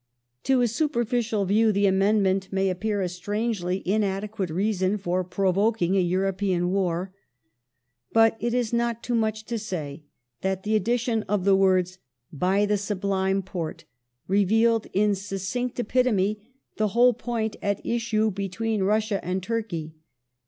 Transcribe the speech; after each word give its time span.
To 0.45 0.61
a 0.61 0.67
superficial 0.67 1.45
view 1.45 1.71
the 1.71 1.85
amendment 1.85 2.51
may 2.51 2.71
appear 2.71 3.01
a 3.03 3.07
strangely 3.07 3.83
inadequate 3.87 4.49
reason 4.49 4.97
for 4.97 5.23
provoking 5.23 5.95
a 5.95 5.99
European 6.01 6.71
Wai*. 6.71 7.09
But 8.11 8.35
it 8.39 8.51
is 8.55 8.73
not 8.73 9.03
too 9.03 9.13
much 9.13 9.43
to 9.45 9.59
say 9.59 10.01
that 10.41 10.63
the 10.63 10.75
addition 10.75 11.21
of 11.29 11.45
the 11.45 11.55
/words" 11.55 11.99
by 12.47 12.65
the 12.65 12.77
Sublime 12.77 13.43
Porte" 13.43 13.83
revealed, 14.27 14.87
in 14.91 15.13
succinct 15.13 15.79
epitome, 15.79 16.51
the 16.77 16.87
whole 16.97 17.13
point 17.13 17.55
at 17.61 17.79
issue 17.85 18.31
between 18.31 18.81
Russia 18.81 19.23
and 19.23 19.43
Turkey. 19.43 19.93